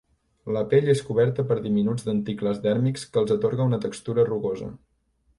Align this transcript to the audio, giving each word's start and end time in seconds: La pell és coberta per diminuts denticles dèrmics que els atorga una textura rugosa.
La 0.53 0.61
pell 0.69 0.87
és 0.93 1.01
coberta 1.09 1.43
per 1.51 1.57
diminuts 1.65 2.07
denticles 2.07 2.61
dèrmics 2.63 3.03
que 3.13 3.21
els 3.25 3.33
atorga 3.35 3.69
una 3.73 3.79
textura 3.85 4.25
rugosa. 4.31 4.71